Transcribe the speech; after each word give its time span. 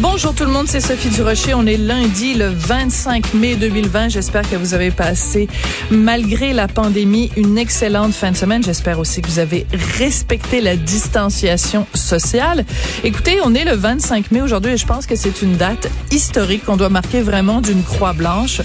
Bonjour 0.00 0.34
tout 0.34 0.44
le 0.44 0.50
monde, 0.50 0.66
c'est 0.66 0.80
Sophie 0.80 1.10
Durocher. 1.10 1.52
On 1.52 1.66
est 1.66 1.76
lundi, 1.76 2.32
le 2.32 2.46
25 2.48 3.34
mai 3.34 3.54
2020. 3.56 4.08
J'espère 4.08 4.48
que 4.48 4.56
vous 4.56 4.72
avez 4.72 4.90
passé, 4.90 5.46
malgré 5.90 6.54
la 6.54 6.68
pandémie, 6.68 7.30
une 7.36 7.58
excellente 7.58 8.14
fin 8.14 8.30
de 8.30 8.36
semaine. 8.36 8.62
J'espère 8.62 8.98
aussi 8.98 9.20
que 9.20 9.28
vous 9.28 9.40
avez 9.40 9.66
respecté 9.98 10.62
la 10.62 10.76
distanciation 10.76 11.86
sociale. 11.92 12.64
Écoutez, 13.04 13.40
on 13.44 13.54
est 13.54 13.66
le 13.66 13.74
25 13.74 14.30
mai 14.30 14.40
aujourd'hui 14.40 14.72
et 14.72 14.76
je 14.78 14.86
pense 14.86 15.04
que 15.04 15.16
c'est 15.16 15.42
une 15.42 15.58
date 15.58 15.90
historique 16.10 16.64
qu'on 16.64 16.78
doit 16.78 16.88
marquer 16.88 17.20
vraiment 17.20 17.60
d'une 17.60 17.82
croix 17.82 18.14
blanche. 18.14 18.62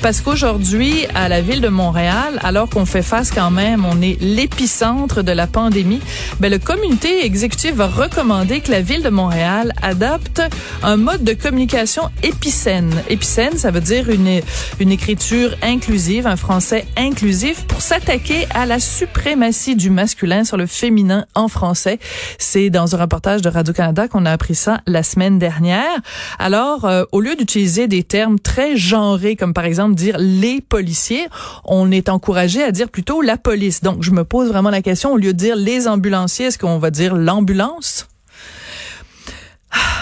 Parce 0.00 0.20
qu'aujourd'hui, 0.20 1.06
à 1.14 1.28
la 1.28 1.40
ville 1.40 1.60
de 1.60 1.68
Montréal, 1.68 2.38
alors 2.44 2.70
qu'on 2.70 2.86
fait 2.86 3.02
face 3.02 3.32
quand 3.32 3.50
même, 3.50 3.84
on 3.84 4.00
est 4.00 4.16
l'épicentre 4.20 5.22
de 5.22 5.32
la 5.32 5.48
pandémie, 5.48 6.00
ben, 6.38 6.50
le 6.50 6.58
comité 6.58 7.24
exécutif 7.24 7.74
va 7.74 7.88
recommander 7.88 8.60
que 8.60 8.70
la 8.70 8.80
ville 8.80 9.02
de 9.02 9.08
Montréal 9.08 9.72
adopte 9.82 10.40
un 10.84 10.96
mode 10.96 11.24
de 11.24 11.32
communication 11.32 12.10
épicène. 12.22 12.94
Épicène, 13.08 13.58
ça 13.58 13.72
veut 13.72 13.80
dire 13.80 14.08
une, 14.08 14.40
une 14.78 14.92
écriture 14.92 15.50
inclusive, 15.62 16.28
un 16.28 16.36
français 16.36 16.86
inclusif 16.96 17.64
pour 17.66 17.80
s'attaquer 17.80 18.46
à 18.54 18.66
la 18.66 18.78
suprématie 18.78 19.74
du 19.74 19.90
masculin 19.90 20.44
sur 20.44 20.56
le 20.56 20.66
féminin 20.66 21.26
en 21.34 21.48
français. 21.48 21.98
C'est 22.38 22.70
dans 22.70 22.94
un 22.94 22.98
reportage 22.98 23.42
de 23.42 23.48
Radio-Canada 23.48 24.06
qu'on 24.06 24.26
a 24.26 24.30
appris 24.30 24.54
ça 24.54 24.80
la 24.86 25.02
semaine 25.02 25.40
dernière. 25.40 25.98
Alors, 26.38 26.84
euh, 26.84 27.02
au 27.10 27.20
lieu 27.20 27.34
d'utiliser 27.34 27.88
des 27.88 28.04
termes 28.04 28.38
très 28.38 28.76
genrés, 28.76 29.34
comme 29.34 29.54
par 29.54 29.64
exemple 29.64 29.87
dire 29.94 30.16
les 30.18 30.60
policiers, 30.60 31.26
on 31.64 31.90
est 31.90 32.08
encouragé 32.08 32.62
à 32.62 32.72
dire 32.72 32.88
plutôt 32.88 33.22
la 33.22 33.36
police. 33.36 33.82
Donc, 33.82 34.02
je 34.02 34.10
me 34.10 34.24
pose 34.24 34.48
vraiment 34.48 34.70
la 34.70 34.82
question, 34.82 35.12
au 35.12 35.16
lieu 35.16 35.32
de 35.32 35.38
dire 35.38 35.56
les 35.56 35.88
ambulanciers, 35.88 36.46
est-ce 36.46 36.58
qu'on 36.58 36.78
va 36.78 36.90
dire 36.90 37.14
l'ambulance? 37.14 38.08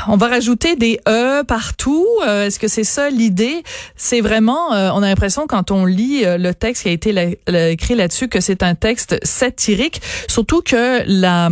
on 0.09 0.17
va 0.17 0.29
rajouter 0.29 0.77
des 0.77 1.01
e 1.09 1.43
partout. 1.43 2.07
Euh, 2.27 2.47
est-ce 2.47 2.59
que 2.59 2.69
c'est 2.69 2.85
ça 2.85 3.11
l'idée? 3.11 3.63
C'est 3.97 4.21
vraiment, 4.21 4.73
euh, 4.73 4.91
on 4.95 5.03
a 5.03 5.09
l'impression 5.09 5.47
quand 5.47 5.71
on 5.71 5.85
lit 5.85 6.25
euh, 6.25 6.39
le 6.39 6.55
texte 6.55 6.85
qui 6.85 6.89
a 6.89 6.93
été 6.93 7.39
écrit 7.71 7.95
là-dessus 7.95 8.29
que 8.29 8.41
c'est 8.41 8.63
un 8.63 8.75
texte 8.75 9.19
satirique, 9.25 10.01
surtout 10.29 10.63
que 10.63 11.03
la 11.07 11.51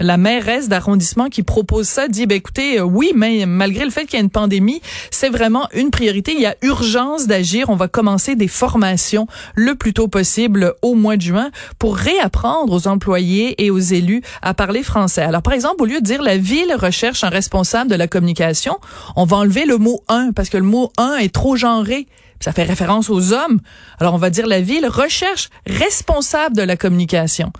la 0.00 0.16
mairesse 0.16 0.68
d'arrondissement 0.68 1.28
qui 1.28 1.42
propose 1.42 1.88
ça 1.88 2.08
dit, 2.08 2.26
ben 2.26 2.36
écoutez, 2.36 2.78
euh, 2.78 2.82
oui, 2.82 3.12
mais 3.14 3.46
malgré 3.46 3.84
le 3.84 3.90
fait 3.90 4.06
qu'il 4.06 4.14
y 4.14 4.22
a 4.22 4.24
une 4.24 4.30
pandémie, 4.30 4.80
c'est 5.10 5.28
vraiment 5.28 5.68
une 5.74 5.90
priorité. 5.90 6.32
Il 6.34 6.40
y 6.40 6.46
a 6.46 6.56
urgence 6.62 7.26
d'agir. 7.26 7.70
On 7.70 7.76
va 7.76 7.88
commencer 7.88 8.36
des 8.36 8.48
formations 8.48 9.26
le 9.54 9.74
plus 9.74 9.92
tôt 9.92 10.08
possible 10.08 10.74
au 10.82 10.94
mois 10.94 11.16
de 11.16 11.22
juin 11.22 11.50
pour 11.78 11.96
réapprendre 11.96 12.72
aux 12.72 12.88
employés 12.88 13.62
et 13.64 13.70
aux 13.70 13.78
élus 13.78 14.22
à 14.42 14.54
parler 14.54 14.82
français. 14.82 15.22
Alors, 15.22 15.42
par 15.42 15.52
exemple, 15.52 15.82
au 15.82 15.86
lieu 15.86 16.00
de 16.00 16.06
dire 16.06 16.22
la 16.22 16.38
ville 16.38 16.74
recherche 16.74 17.24
un 17.24 17.28
responsable 17.28 17.90
de 17.90 17.96
la 17.96 18.08
communication, 18.08 18.78
on 19.16 19.24
va 19.24 19.38
enlever 19.38 19.64
le 19.64 19.78
mot 19.78 20.02
un 20.08 20.32
parce 20.32 20.48
que 20.48 20.56
le 20.56 20.64
mot 20.64 20.92
un 20.96 21.16
est 21.16 21.34
trop 21.34 21.56
genré 21.56 22.06
ça 22.40 22.52
fait 22.52 22.62
référence 22.62 23.10
aux 23.10 23.32
hommes. 23.32 23.60
Alors 23.98 24.14
on 24.14 24.18
va 24.18 24.30
dire 24.30 24.46
la 24.46 24.60
ville 24.60 24.86
recherche 24.86 25.50
responsable 25.66 26.56
de 26.56 26.62
la 26.62 26.76
communication. 26.76 27.52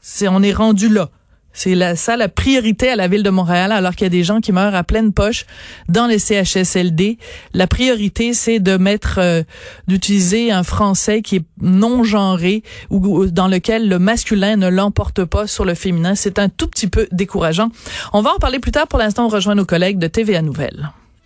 C'est 0.00 0.28
on 0.28 0.42
est 0.42 0.52
rendu 0.52 0.88
là. 0.88 1.10
C'est 1.52 1.74
la, 1.74 1.96
ça 1.96 2.16
la 2.16 2.28
priorité 2.28 2.88
à 2.90 2.96
la 2.96 3.08
ville 3.08 3.22
de 3.22 3.30
Montréal, 3.30 3.72
alors 3.72 3.92
qu'il 3.92 4.04
y 4.04 4.06
a 4.06 4.10
des 4.10 4.24
gens 4.24 4.40
qui 4.40 4.52
meurent 4.52 4.74
à 4.74 4.84
pleine 4.84 5.12
poche 5.12 5.46
dans 5.88 6.06
les 6.06 6.18
CHSLD. 6.18 7.18
La 7.54 7.66
priorité, 7.66 8.34
c'est 8.34 8.60
de 8.60 8.76
mettre, 8.76 9.18
euh, 9.18 9.42
d'utiliser 9.88 10.52
un 10.52 10.62
français 10.62 11.22
qui 11.22 11.36
est 11.36 11.44
non 11.60 12.04
genré 12.04 12.62
ou 12.90 13.26
dans 13.26 13.48
lequel 13.48 13.88
le 13.88 13.98
masculin 13.98 14.56
ne 14.56 14.68
l'emporte 14.68 15.24
pas 15.24 15.46
sur 15.46 15.64
le 15.64 15.74
féminin. 15.74 16.14
C'est 16.14 16.38
un 16.38 16.48
tout 16.48 16.68
petit 16.68 16.88
peu 16.88 17.08
décourageant. 17.12 17.70
On 18.12 18.22
va 18.22 18.34
en 18.34 18.38
parler 18.38 18.58
plus 18.58 18.72
tard. 18.72 18.86
Pour 18.86 18.98
l'instant, 18.98 19.26
on 19.26 19.28
rejoint 19.28 19.54
nos 19.54 19.66
collègues 19.66 19.98
de 19.98 20.06
TVA 20.06 20.42
Nouvelles. 20.42 20.90